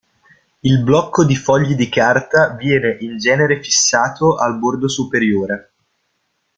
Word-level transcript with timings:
Il 0.61 0.79
blocco 0.81 1.23
di 1.23 1.35
fogli 1.35 1.75
di 1.75 1.87
carta 1.87 2.55
viene 2.55 2.97
in 3.01 3.19
genere 3.19 3.61
fissato 3.61 4.35
al 4.35 4.57
bordo 4.57 4.87
superiore. 4.87 5.73